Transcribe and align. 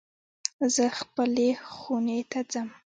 زه 0.75 0.85
خپلی 0.99 1.49
خونی 1.73 2.19
ته 2.31 2.39
ځم 2.51 2.67